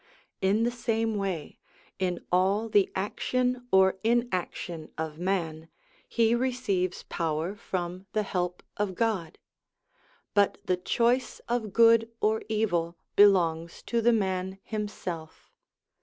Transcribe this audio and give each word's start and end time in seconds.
In 0.41 0.63
the 0.63 0.71
same 0.71 1.15
way, 1.15 1.59
in 1.99 2.25
all 2.31 2.69
the 2.69 2.91
action 2.95 3.67
or 3.71 3.99
inaction 4.03 4.91
of 4.97 5.19
man, 5.19 5.69
he 6.09 6.33
receives 6.33 7.03
power 7.03 7.53
from 7.55 8.07
the 8.13 8.23
help 8.23 8.63
of 8.77 8.95
God; 8.95 9.37
but 10.33 10.57
the 10.65 10.77
choice 10.77 11.37
of 11.47 11.71
good 11.71 12.09
or 12.19 12.41
evil 12.49 12.97
belongs 13.15 13.83
to 13.83 14.01
the 14.01 14.09
man 14.11 14.57
himself. 14.63 15.51